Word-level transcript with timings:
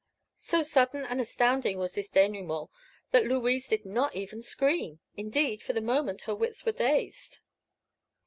So 0.41 0.63
sudden 0.63 1.05
and 1.05 1.21
astounding 1.21 1.77
was 1.77 1.93
this 1.93 2.09
denouement 2.09 2.71
that 3.11 3.27
Louise 3.27 3.67
did 3.67 3.85
not 3.85 4.15
even 4.15 4.41
scream. 4.41 4.99
Indeed, 5.15 5.61
for 5.61 5.73
the 5.73 5.79
moment 5.79 6.21
her 6.21 6.33
wits 6.33 6.65
were 6.65 6.71
dazed. 6.71 7.41